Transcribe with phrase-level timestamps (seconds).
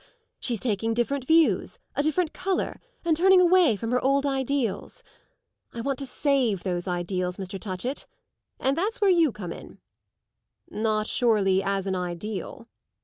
[0.39, 5.03] She's taking different views, a different colour, and turning away from her old ideals.
[5.75, 7.59] I want to save those ideals, Mr.
[7.59, 8.07] Touchett,
[8.59, 9.77] and that's where you come in."
[10.71, 12.67] "Not surely as an ideal?"